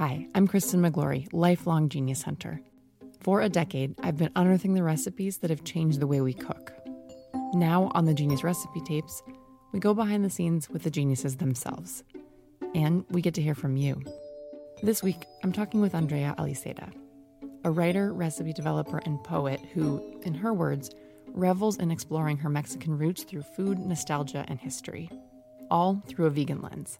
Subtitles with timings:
[0.00, 2.62] Hi, I'm Kristen Miglore, lifelong genius hunter.
[3.20, 6.72] For a decade, I've been unearthing the recipes that have changed the way we cook.
[7.52, 9.22] Now, on the Genius Recipe Tapes,
[9.72, 12.02] we go behind the scenes with the geniuses themselves.
[12.74, 14.02] And we get to hear from you.
[14.82, 16.90] This week, I'm talking with Andrea Aliseda,
[17.64, 20.88] a writer, recipe developer, and poet who, in her words,
[21.26, 25.10] revels in exploring her Mexican roots through food, nostalgia, and history,
[25.70, 26.98] all through a vegan lens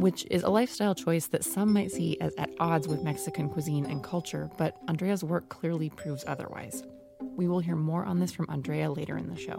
[0.00, 3.84] which is a lifestyle choice that some might see as at odds with Mexican cuisine
[3.84, 6.82] and culture, but Andrea's work clearly proves otherwise.
[7.36, 9.58] We will hear more on this from Andrea later in the show.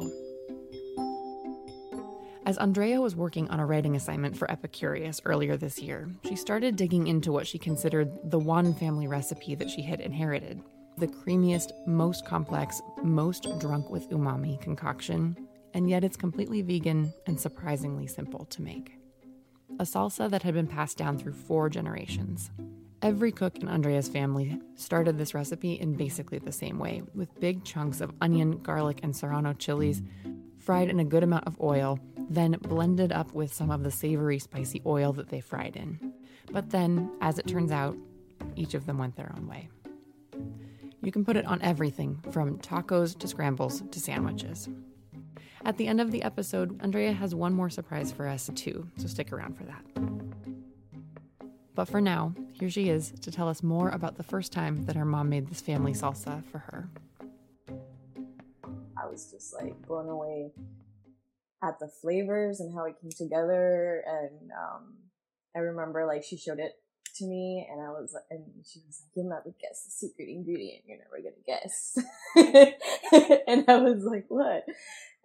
[2.44, 6.76] As Andrea was working on a writing assignment for Epicurious earlier this year, she started
[6.76, 10.60] digging into what she considered the one family recipe that she had inherited
[10.98, 15.36] the creamiest, most complex, most drunk with umami concoction,
[15.74, 19.01] and yet it's completely vegan and surprisingly simple to make
[19.82, 22.52] a salsa that had been passed down through four generations.
[23.02, 27.66] Every cook in Andrea's family started this recipe in basically the same way, with big
[27.66, 30.04] chunks of onion, garlic, and serrano chilies
[30.60, 32.00] fried in a good amount of oil,
[32.30, 36.14] then blended up with some of the savory, spicy oil that they fried in.
[36.52, 37.98] But then, as it turns out,
[38.56, 39.68] each of them went their own way.
[41.02, 44.70] You can put it on everything from tacos to scrambles to sandwiches.
[45.64, 49.08] At the end of the episode, Andrea has one more surprise for us, too, so
[49.08, 49.86] stick around for that.
[51.76, 54.96] But for now, here she is to tell us more about the first time that
[54.96, 56.90] her mom made this family salsa for her.
[58.98, 60.52] I was just like blown away
[61.64, 64.04] at the flavors and how it came together.
[64.06, 64.96] And um,
[65.56, 66.74] I remember like she showed it
[67.16, 70.84] to me and I was and she was like, You'll never guess the secret ingredient,
[70.86, 71.98] you're never gonna guess.
[73.48, 74.66] and I was like, What?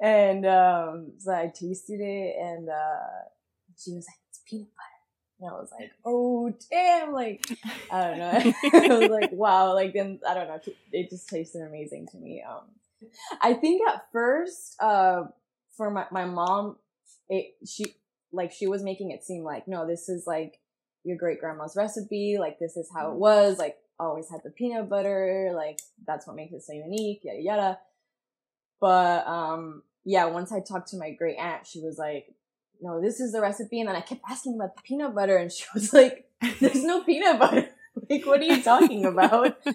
[0.01, 3.29] And um, so I tasted it, and uh,
[3.79, 7.47] she was like, "It's peanut butter." And I was like, "Oh damn!" Like
[7.91, 8.53] I don't know.
[8.75, 10.61] I was like, "Wow!" Like then I don't know.
[10.93, 12.43] It just tasted amazing to me.
[12.47, 12.65] Um,
[13.41, 15.25] I think at first, uh,
[15.77, 16.77] for my my mom,
[17.28, 17.95] it she
[18.33, 20.61] like she was making it seem like no, this is like
[21.05, 22.37] your great grandma's recipe.
[22.39, 23.59] Like this is how it was.
[23.59, 25.53] Like always had the peanut butter.
[25.55, 27.21] Like that's what makes it so unique.
[27.25, 27.78] Yada yada.
[28.81, 32.26] But um, yeah, once I talked to my great aunt, she was like,
[32.81, 35.53] "No, this is the recipe." And then I kept asking about the peanut butter, and
[35.53, 36.28] she was like,
[36.60, 37.69] "There's no peanut butter."
[38.10, 39.56] like, what are you talking about?
[39.69, 39.75] so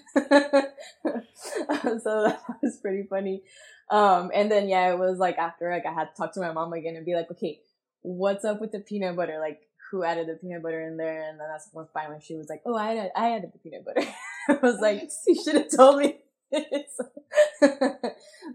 [1.04, 3.42] that was pretty funny.
[3.90, 6.52] Um, and then yeah, it was like after like I had to talk to my
[6.52, 7.60] mom again and be like, okay,
[8.02, 9.38] what's up with the peanut butter?
[9.40, 9.60] Like,
[9.90, 11.28] who added the peanut butter in there?
[11.28, 13.84] And then that's when finally she was like, oh, I added, I added the peanut
[13.84, 14.06] butter.
[14.48, 16.20] I was like, you should have told me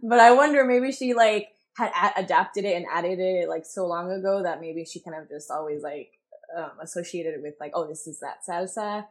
[0.04, 3.86] but I wonder maybe she like had a- adapted it and added it like so
[3.86, 6.12] long ago that maybe she kind of just always like
[6.56, 9.06] um, associated it with like oh this is that salsa.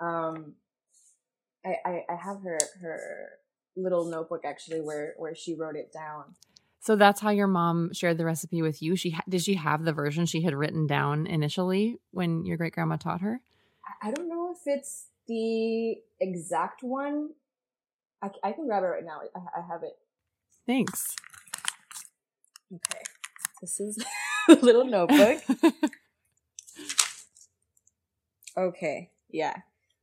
[0.00, 0.54] Um,
[1.64, 3.30] I, I I have her her
[3.76, 6.34] little notebook actually where where she wrote it down.
[6.80, 8.96] So that's how your mom shared the recipe with you.
[8.96, 12.72] She ha- did she have the version she had written down initially when your great
[12.72, 13.40] grandma taught her?
[14.00, 17.30] I don't know if it's the exact one,
[18.22, 19.20] I, I can grab it right now.
[19.34, 19.96] I, I have it.
[20.66, 21.14] Thanks.
[22.74, 23.02] Okay.
[23.60, 24.04] This is
[24.48, 25.42] a little notebook.
[28.56, 29.10] okay.
[29.30, 29.56] Yeah.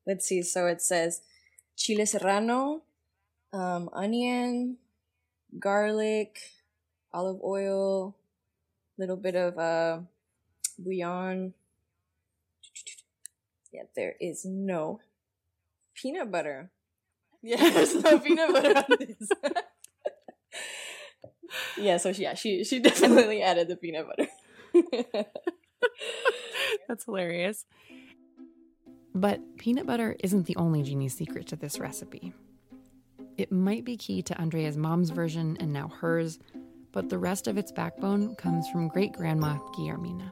[0.08, 0.42] Let's see.
[0.42, 1.22] So it says
[1.76, 2.84] chile serrano,
[3.54, 4.78] um, onion,
[5.60, 6.40] garlic,
[7.14, 8.16] olive oil,
[8.98, 10.00] little bit of uh,
[10.78, 11.54] bouillon.
[13.72, 15.00] Yeah, there is no
[15.94, 16.70] peanut butter.
[17.46, 19.30] Yeah, there's no peanut butter on this.
[21.78, 24.28] yeah, so she, yeah, she she definitely added the peanut butter.
[26.88, 27.66] That's hilarious.
[29.14, 32.34] But peanut butter isn't the only genie's secret to this recipe.
[33.38, 36.40] It might be key to Andrea's mom's version and now hers,
[36.92, 40.32] but the rest of its backbone comes from great grandma Guillermina.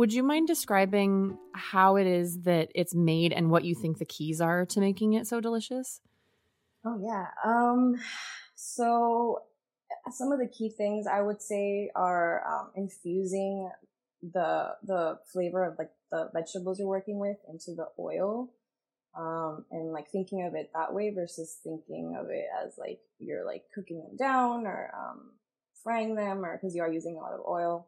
[0.00, 4.06] Would you mind describing how it is that it's made and what you think the
[4.06, 6.00] keys are to making it so delicious?
[6.86, 7.26] Oh yeah.
[7.44, 7.96] Um
[8.54, 9.42] so
[10.10, 13.70] some of the key things I would say are um, infusing
[14.22, 18.48] the the flavor of like the vegetables you're working with into the oil
[19.14, 23.44] um, and like thinking of it that way versus thinking of it as like you're
[23.44, 25.32] like cooking them down or um,
[25.84, 27.86] frying them or because you are using a lot of oil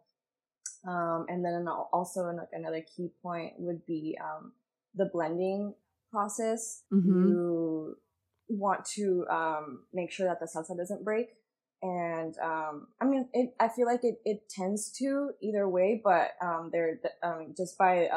[0.87, 4.53] um, and then also like another key point would be um,
[4.95, 5.75] the blending
[6.11, 6.83] process.
[6.93, 7.29] Mm-hmm.
[7.29, 7.97] You
[8.49, 11.29] want to um, make sure that the salsa doesn't break.
[11.83, 16.33] And um, I mean, it, I feel like it, it tends to either way, but
[16.41, 18.09] um, they're um, just by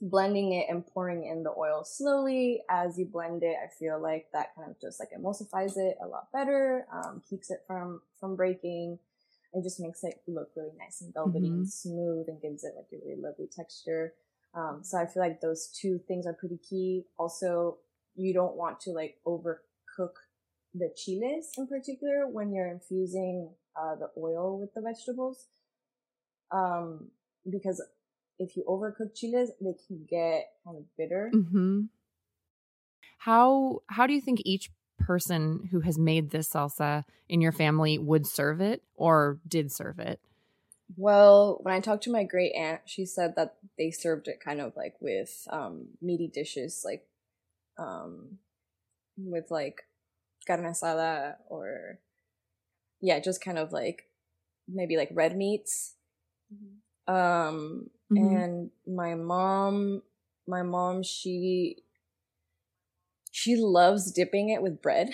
[0.00, 3.56] blending it and pouring in the oil slowly as you blend it.
[3.62, 6.86] I feel like that kind of just like emulsifies it a lot better,
[7.28, 8.98] keeps it from from breaking
[9.54, 11.60] it just makes it look really nice and velvety mm-hmm.
[11.60, 14.14] and smooth and gives it like a really lovely texture.
[14.54, 17.04] Um, so I feel like those two things are pretty key.
[17.18, 17.78] Also,
[18.16, 20.14] you don't want to like overcook
[20.74, 25.46] the chiles in particular when you're infusing uh, the oil with the vegetables.
[26.50, 27.10] Um,
[27.48, 27.82] because
[28.38, 31.30] if you overcook chiles, they can get kind of bitter.
[31.32, 31.82] Mm-hmm.
[33.18, 37.98] How how do you think each person who has made this salsa in your family
[37.98, 40.20] would serve it or did serve it?
[40.96, 44.60] Well, when I talked to my great aunt, she said that they served it kind
[44.60, 47.06] of like with um, meaty dishes, like
[47.78, 48.38] um,
[49.16, 49.82] with like
[50.46, 51.98] carne asada or
[53.00, 54.08] yeah, just kind of like
[54.68, 55.94] maybe like red meats.
[56.52, 57.14] Mm-hmm.
[57.14, 58.36] Um, mm-hmm.
[58.36, 60.02] and my mom,
[60.46, 61.83] my mom, she
[63.34, 65.10] she loves dipping it with bread,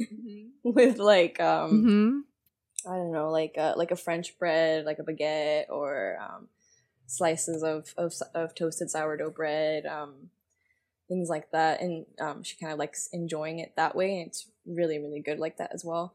[0.00, 0.48] mm-hmm.
[0.64, 2.92] with like um, mm-hmm.
[2.92, 6.48] I don't know, like a, like a French bread, like a baguette, or um,
[7.06, 10.30] slices of, of of toasted sourdough bread, um,
[11.06, 11.80] things like that.
[11.80, 14.18] And um, she kind of likes enjoying it that way.
[14.18, 16.14] And it's really really good like that as well.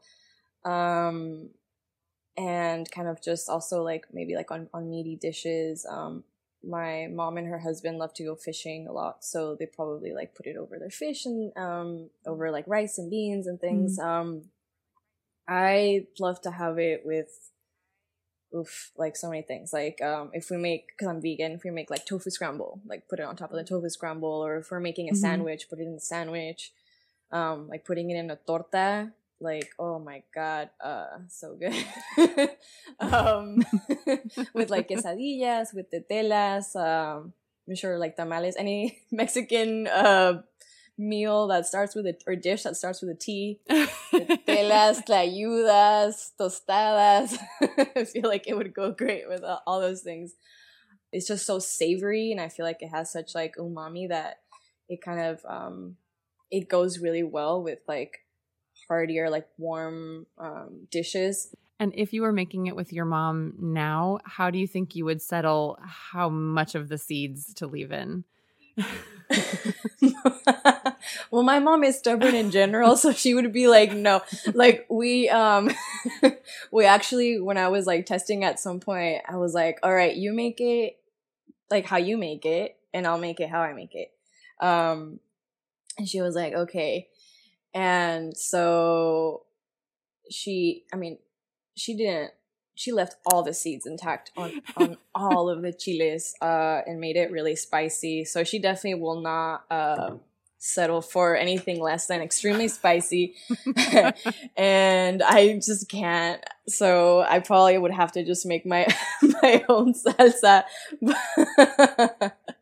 [0.66, 1.48] Um,
[2.36, 5.86] and kind of just also like maybe like on on meaty dishes.
[6.62, 10.34] My mom and her husband love to go fishing a lot, so they probably like
[10.34, 13.98] put it over their fish and um over like rice and beans and things.
[13.98, 14.04] Mm.
[14.04, 14.44] Um
[15.48, 17.50] I love to have it with
[18.54, 19.72] oof, like so many things.
[19.72, 23.08] Like um if we make cuz I'm vegan, if we make like tofu scramble, like
[23.08, 25.20] put it on top of the tofu scramble or if we're making a mm-hmm.
[25.20, 26.72] sandwich, put it in the sandwich.
[27.30, 31.74] Um like putting it in a torta like oh my god uh so good
[33.00, 33.64] um
[34.54, 37.32] with like quesadillas with tetelas um
[37.68, 40.42] i'm sure like tamales any mexican uh
[40.98, 43.60] meal that starts with a or dish that starts with a T.
[43.70, 47.38] Telas, tlayudas, tostadas.
[47.96, 50.34] I feel like it would go great with all those things.
[51.12, 54.40] It's just so savory, and I feel like it has such like umami that
[54.88, 55.96] it kind of um
[56.50, 58.18] it goes really well with like
[58.88, 61.54] heartier, like warm um, dishes.
[61.80, 65.04] And if you were making it with your mom now, how do you think you
[65.04, 68.24] would settle how much of the seeds to leave in?
[71.30, 74.22] well, my mom is stubborn in general, so she would be like, no.
[74.54, 75.70] Like we um
[76.72, 80.14] we actually when I was like testing at some point, I was like, all right,
[80.14, 80.98] you make it
[81.70, 84.12] like how you make it, and I'll make it how I make it.
[84.60, 85.20] Um
[85.98, 87.08] and she was like, okay.
[87.78, 89.44] And so
[90.28, 91.18] she, I mean,
[91.76, 92.32] she didn't,
[92.74, 97.16] she left all the seeds intact on, on all of the chiles, uh, and made
[97.16, 98.24] it really spicy.
[98.24, 100.16] So she definitely will not, uh,
[100.60, 103.36] settle for anything less than extremely spicy.
[104.56, 106.44] and I just can't.
[106.66, 108.88] So I probably would have to just make my
[109.22, 110.64] my own salsa.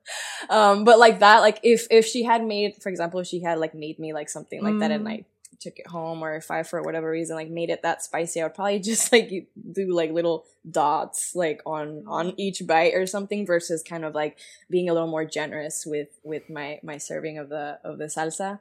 [0.51, 3.59] um, but like that, like if if she had made, for example, if she had
[3.59, 4.81] like made me like something like mm.
[4.81, 5.25] that and I
[5.61, 8.45] took it home, or if I for whatever reason like made it that spicy, I
[8.45, 9.31] would probably just like
[9.73, 14.39] do like little dots like on on each bite or something versus kind of like
[14.71, 18.61] being a little more generous with with my my serving of the of the salsa.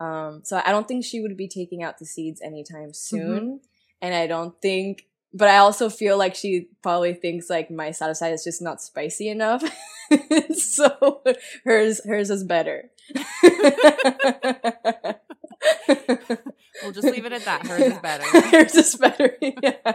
[0.00, 3.40] Um, so I don't think she would be taking out the seeds anytime soon.
[3.40, 3.56] Mm-hmm.
[4.02, 8.32] And I don't think, but I also feel like she probably thinks like my salsa
[8.32, 9.62] is just not spicy enough.
[10.54, 11.22] so
[11.64, 12.90] hers, hers is better.
[16.82, 17.66] we'll just leave it at that.
[17.66, 18.40] Hers is better.
[18.50, 19.36] hers is better.
[19.62, 19.94] Yeah.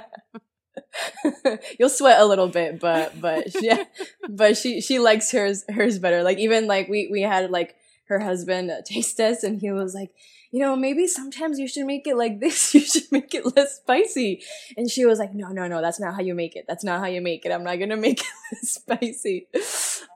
[1.77, 3.83] You'll sweat a little bit, but but yeah,
[4.29, 6.23] but she she likes hers hers better.
[6.23, 7.75] Like even like we we had like
[8.07, 10.11] her husband taste test and he was like,
[10.51, 12.73] you know, maybe sometimes you should make it like this.
[12.73, 14.41] You should make it less spicy.
[14.77, 16.65] And she was like, no, no, no, that's not how you make it.
[16.67, 17.51] That's not how you make it.
[17.51, 19.47] I'm not going to make it less spicy.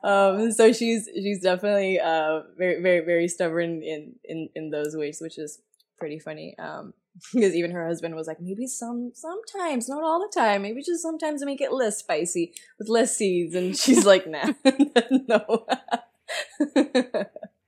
[0.04, 5.20] Um, so she's, she's definitely, uh, very, very, very stubborn in, in, in those ways,
[5.20, 5.60] which is
[5.98, 6.54] pretty funny.
[6.58, 6.92] Um,
[7.32, 11.02] because even her husband was like, maybe some, sometimes, not all the time, maybe just
[11.02, 13.54] sometimes make it less spicy with less seeds.
[13.54, 14.52] And she's like, nah,
[15.28, 15.66] no.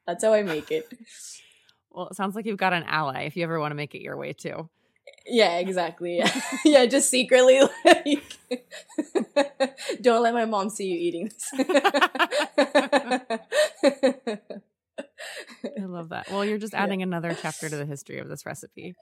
[0.07, 0.87] That's how I make it.
[1.91, 4.03] Well, it sounds like you've got an ally if you ever want to make it
[4.03, 4.69] your way too.
[5.29, 6.19] Yeah, exactly.
[6.19, 8.39] Yeah, yeah just secretly like
[10.01, 11.51] don't let my mom see you eating this.
[15.79, 16.31] I love that.
[16.31, 17.07] Well, you're just adding yeah.
[17.07, 18.95] another chapter to the history of this recipe.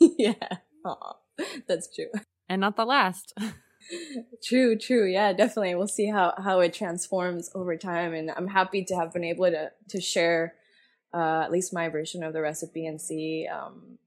[0.00, 0.34] yeah.
[0.84, 1.14] Aww,
[1.66, 2.10] that's true.
[2.48, 3.34] And not the last.
[4.42, 5.06] true, true.
[5.06, 5.74] Yeah, definitely.
[5.74, 9.50] We'll see how how it transforms over time and I'm happy to have been able
[9.50, 10.54] to to share
[11.12, 13.98] uh, at least my version of the recipe and see um,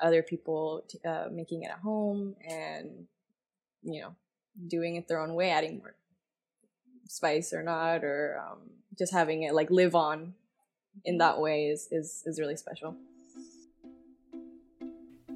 [0.00, 3.06] other people t- uh, making it at home and
[3.82, 4.14] you know
[4.68, 5.94] doing it their own way adding more
[7.06, 8.58] spice or not or um,
[8.98, 10.34] just having it like live on
[11.04, 12.96] in that way is is, is really special.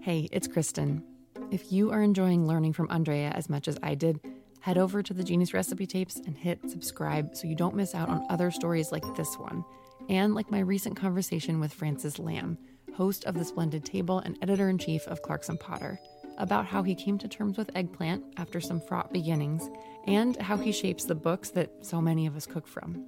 [0.02, 1.02] Hey it's kristen.
[1.50, 4.18] If you are enjoying learning from andrea as much as i did
[4.60, 8.08] head over to the genius recipe tapes and hit subscribe so you don't miss out
[8.08, 9.62] on other stories like this one
[10.08, 12.58] and like my recent conversation with Francis Lam,
[12.94, 15.98] host of The Splendid Table and editor in chief of Clarkson Potter,
[16.38, 19.68] about how he came to terms with eggplant after some fraught beginnings,
[20.06, 23.06] and how he shapes the books that so many of us cook from.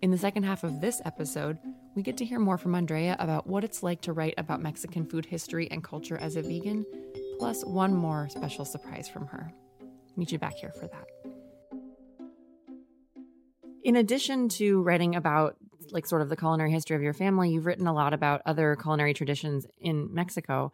[0.00, 1.58] In the second half of this episode,
[1.94, 5.06] we get to hear more from Andrea about what it's like to write about Mexican
[5.06, 6.84] food history and culture as a vegan,
[7.38, 9.52] plus one more special surprise from her.
[10.16, 11.06] Meet you back here for that.
[13.84, 15.56] In addition to writing about
[15.92, 18.76] like sort of the culinary history of your family, you've written a lot about other
[18.76, 20.72] culinary traditions in Mexico.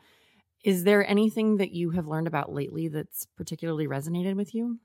[0.64, 4.78] Is there anything that you have learned about lately that's particularly resonated with you?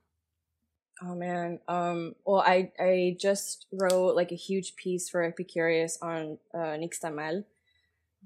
[1.02, 1.60] Oh man.
[1.68, 7.46] Um well I I just wrote like a huge piece for Epicurious on uh Nixtamal.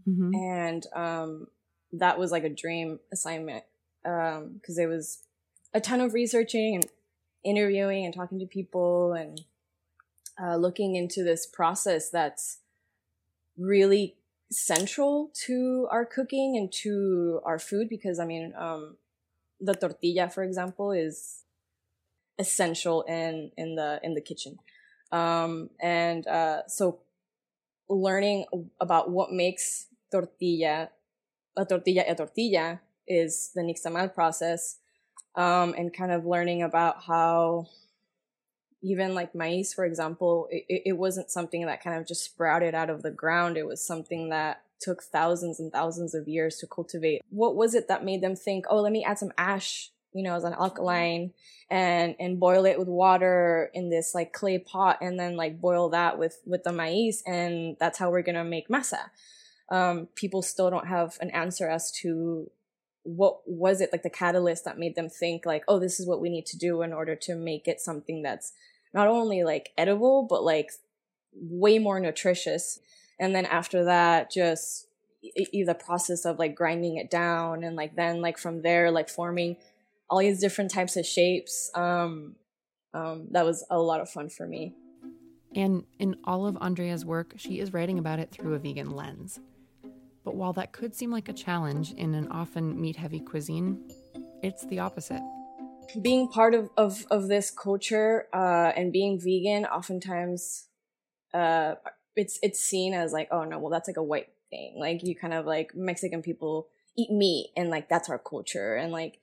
[0.07, 0.35] Mm-hmm.
[0.35, 1.47] And um
[1.93, 3.63] that was like a dream assignment.
[4.05, 5.23] Um because it was
[5.73, 6.85] a ton of researching and
[7.43, 9.41] interviewing and talking to people and
[10.41, 12.59] uh, looking into this process that's
[13.57, 14.15] really
[14.51, 18.97] central to our cooking and to our food because I mean, um,
[19.59, 21.43] the tortilla, for example, is
[22.37, 24.59] essential in in the in the kitchen,
[25.11, 26.99] um, and uh, so
[27.89, 28.45] learning
[28.79, 30.89] about what makes tortilla
[31.57, 34.77] a tortilla a tortilla is the nixtamal process,
[35.35, 37.67] um, and kind of learning about how
[38.89, 42.89] even like maize, for example, it, it wasn't something that kind of just sprouted out
[42.89, 43.57] of the ground.
[43.57, 47.21] It was something that took thousands and thousands of years to cultivate.
[47.29, 50.35] What was it that made them think, oh, let me add some ash, you know,
[50.35, 51.33] as an alkaline
[51.69, 55.89] and, and boil it with water in this like clay pot and then like boil
[55.89, 57.23] that with, with the maize.
[57.25, 59.09] And that's how we're going to make masa.
[59.69, 62.49] Um, people still don't have an answer as to
[63.07, 66.19] what was it like the catalyst that made them think like oh this is what
[66.19, 68.51] we need to do in order to make it something that's
[68.93, 70.71] not only like edible but like
[71.33, 72.79] way more nutritious.
[73.19, 74.87] And then after that just
[75.21, 79.09] e- the process of like grinding it down and like then like from there like
[79.09, 79.57] forming
[80.09, 82.35] all these different types of shapes um
[82.93, 84.73] um that was a lot of fun for me.
[85.55, 89.39] And in all of andrea's work she is writing about it through a vegan lens.
[90.23, 93.89] But while that could seem like a challenge in an often meat heavy cuisine,
[94.43, 95.21] it's the opposite.
[96.01, 100.67] Being part of, of, of this culture uh, and being vegan oftentimes
[101.33, 101.75] uh,
[102.15, 104.75] it's it's seen as like oh no well that's like a white thing.
[104.77, 106.67] Like you kind of like mexican people
[106.97, 108.75] eat meat and like that's our culture.
[108.75, 109.19] And like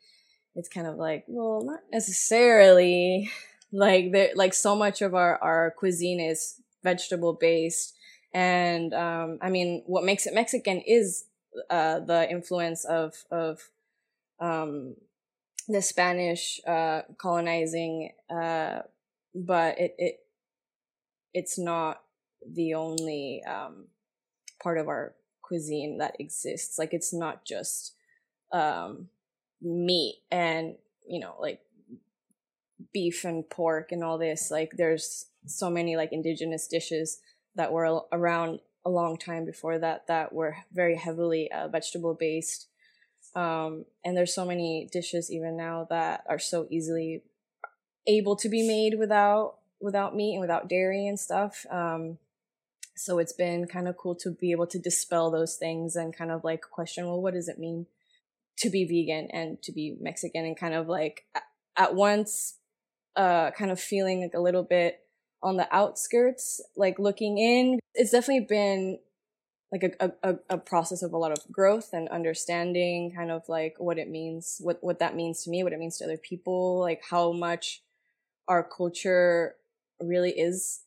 [0.55, 3.31] it's kind of like well not necessarily.
[3.77, 7.93] Like there like so much of our our cuisine is vegetable based.
[8.33, 11.25] And um i mean what makes it mexican is
[11.71, 13.71] uh the influence of of
[14.39, 14.95] um
[15.69, 18.81] the spanish uh colonizing uh
[19.35, 20.21] but it it
[21.33, 22.03] it's not
[22.47, 23.87] the only um
[24.63, 26.79] part of our cuisine that exists.
[26.79, 27.95] Like it's not just
[28.53, 29.09] um
[29.61, 31.61] meat and you know like
[32.93, 34.51] beef and pork and all this.
[34.51, 37.21] Like there's so many like indigenous dishes
[37.55, 42.69] that were around a long time before that that were very heavily uh, vegetable based
[43.35, 47.23] um, and there's so many dishes even now that are so easily
[48.07, 51.67] able to be made without without meat and without dairy and stuff.
[51.71, 52.19] Um,
[52.97, 56.31] so it's been kind of cool to be able to dispel those things and kind
[56.31, 57.87] of like question well what does it mean
[58.57, 60.45] to be vegan and to be mexican?
[60.45, 61.27] And kind of like
[61.77, 62.55] at once
[63.17, 65.01] uh kind of feeling like a little bit
[65.43, 67.81] on the outskirts like looking in.
[67.95, 68.99] It's definitely been
[69.73, 73.75] like a, a, a process of a lot of growth and understanding kind of like
[73.79, 76.81] what it means what what that means to me what it means to other people
[76.81, 77.83] like how much
[78.47, 79.57] our culture
[80.01, 80.83] really is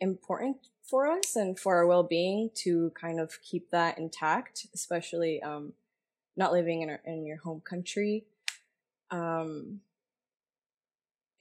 [0.00, 5.72] important for us and for our well-being to kind of keep that intact especially um,
[6.40, 8.24] not living in, our, in your home country.
[9.10, 9.80] Um,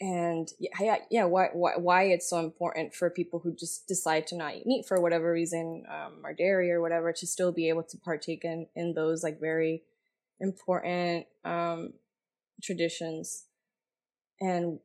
[0.02, 4.38] and yeah, yeah, why, why, why it's so important for people who just decide to
[4.38, 7.84] not eat meat for whatever reason, um, or dairy or whatever, to still be able
[7.84, 9.84] to partake in, in those like very
[10.40, 11.94] important, um,
[12.64, 13.44] traditions.
[14.40, 14.80] And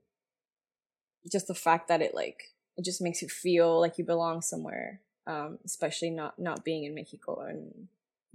[1.31, 5.01] just the fact that it like, it just makes you feel like you belong somewhere,
[5.29, 7.87] um, especially not, not being in Mexico and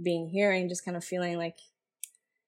[0.01, 1.57] being here and just kind of feeling like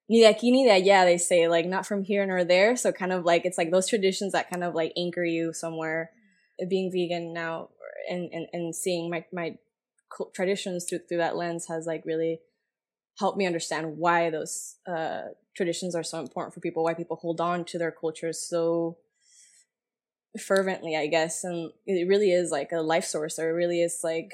[0.10, 2.75] ni de aquí ni de allá, they say, like not from here nor there.
[2.75, 6.12] So kind of like it's like those traditions that kind of like anchor you somewhere.
[6.69, 7.69] Being vegan now
[8.08, 9.58] and and, and seeing my my
[10.36, 12.39] traditions through through that lens has like really
[13.19, 15.21] helped me understand why those uh,
[15.56, 18.97] traditions are so important for people, why people hold on to their cultures so
[20.39, 21.43] fervently, I guess.
[21.43, 24.34] And it really is like a life source, or it really is like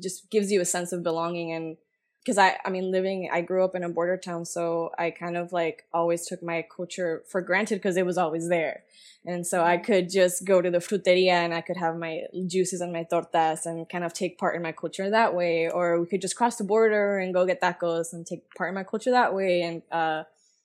[0.00, 1.76] just gives you a sense of belonging and
[2.22, 5.36] because I, I mean, living, I grew up in a border town, so I kind
[5.36, 8.84] of like always took my culture for granted because it was always there.
[9.24, 12.80] And so I could just go to the fruteria and I could have my juices
[12.80, 15.68] and my tortas and kind of take part in my culture that way.
[15.68, 18.74] Or we could just cross the border and go get tacos and take part in
[18.74, 19.62] my culture that way.
[19.62, 20.24] And, uh,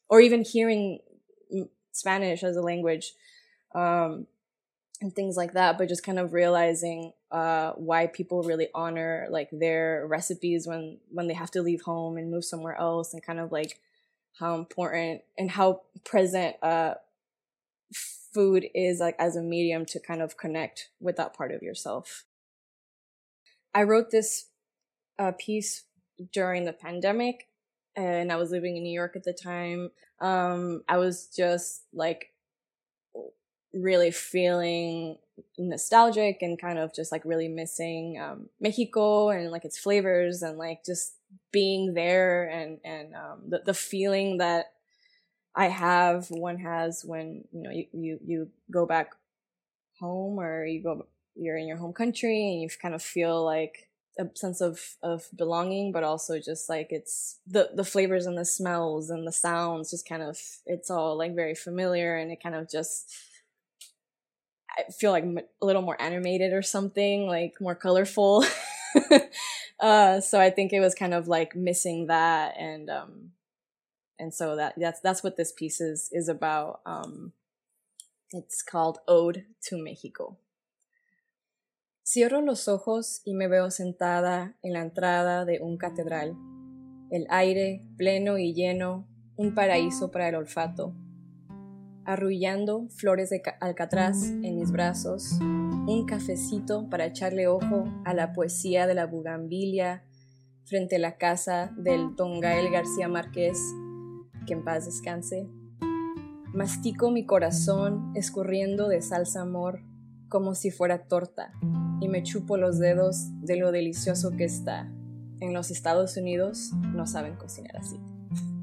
[0.10, 1.00] or even hearing
[1.92, 3.14] Spanish as a language.
[3.76, 4.26] Um,
[5.02, 9.50] and things like that but just kind of realizing uh, why people really honor like
[9.52, 13.40] their recipes when when they have to leave home and move somewhere else and kind
[13.40, 13.80] of like
[14.40, 16.94] how important and how present uh,
[18.34, 22.26] food is like as a medium to kind of connect with that part of yourself.
[23.74, 24.50] I wrote this
[25.18, 25.84] uh, piece
[26.32, 27.48] during the pandemic
[27.96, 29.92] and i was living in new york at the time.
[30.20, 32.32] Um, i was just like
[33.82, 35.18] really feeling
[35.58, 40.58] nostalgic and kind of just like really missing um, Mexico and like its flavors and
[40.58, 41.14] like just
[41.52, 44.74] being there and and um, the the feeling that
[45.56, 49.12] I have one has when you know you you you go back
[50.00, 53.90] home or you go you're in your home country and you kind of feel like
[54.20, 58.46] a sense of of belonging but also just like it's the the flavors and the
[58.46, 62.56] smells and the sounds just kind of it's all like very familiar and it kind
[62.56, 63.16] of just
[64.78, 68.46] I feel like a little more animated or something, like more colorful.
[69.80, 73.32] uh, so I think it was kind of like missing that, and um,
[74.20, 76.82] and so that that's that's what this piece is is about.
[76.86, 77.34] Um,
[78.32, 80.38] it's called Ode to Mexico.
[82.06, 86.36] Cierro los ojos y me veo sentada en la entrada de un catedral.
[87.12, 90.94] El aire pleno y lleno, un paraíso para el olfato
[92.08, 98.88] arrullando flores de alcatraz en mis brazos, un cafecito para echarle ojo a la poesía
[98.88, 100.04] de la bugambilia
[100.64, 103.60] frente a la casa del don Gael García Márquez,
[104.46, 105.50] que en paz descanse.
[106.54, 109.82] Mastico mi corazón escurriendo de salsa amor
[110.30, 111.52] como si fuera torta
[112.00, 114.90] y me chupo los dedos de lo delicioso que está.
[115.42, 118.00] En los Estados Unidos no saben cocinar así.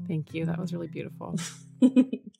[0.07, 0.45] Thank you.
[0.45, 1.35] That was really beautiful.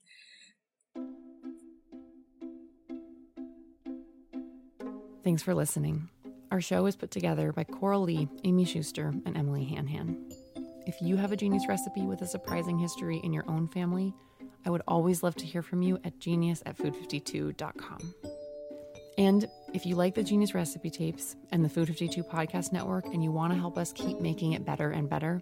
[5.25, 6.07] Thanks for listening.
[6.51, 10.31] Our show is put together by Coral Lee, Amy Schuster, and Emily Hanhan.
[10.85, 14.13] If you have a genius recipe with a surprising history in your own family,
[14.67, 18.13] I would always love to hear from you at genius at food52.com.
[19.17, 23.23] And if you like the Genius Recipe Tapes and the Food 52 Podcast Network and
[23.23, 25.41] you want to help us keep making it better and better,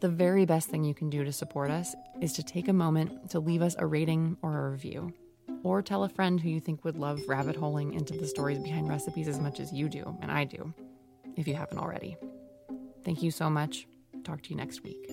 [0.00, 3.30] the very best thing you can do to support us is to take a moment
[3.30, 5.14] to leave us a rating or a review.
[5.66, 8.88] Or tell a friend who you think would love rabbit holing into the stories behind
[8.88, 10.72] recipes as much as you do, and I do,
[11.34, 12.16] if you haven't already.
[13.04, 13.88] Thank you so much.
[14.22, 15.10] Talk to you next week.